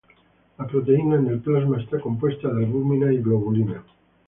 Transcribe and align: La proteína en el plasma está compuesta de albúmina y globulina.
La 0.57 0.65
proteína 0.65 1.17
en 1.17 1.27
el 1.27 1.41
plasma 1.41 1.79
está 1.79 1.99
compuesta 1.99 2.51
de 2.51 2.65
albúmina 2.65 3.13
y 3.13 3.17
globulina. 3.19 3.85